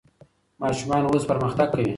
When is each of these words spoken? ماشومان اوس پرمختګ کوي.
ماشومان 0.61 1.03
اوس 1.05 1.23
پرمختګ 1.31 1.67
کوي. 1.73 1.87